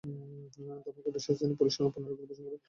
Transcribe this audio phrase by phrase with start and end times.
[0.83, 2.57] ধর্মঘটের শেষ দিনে পুলিশ পুনরায় গুলিবর্ষণ করে।